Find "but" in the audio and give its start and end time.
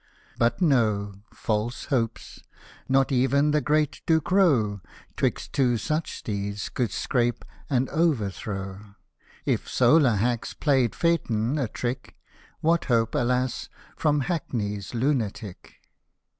0.35-0.63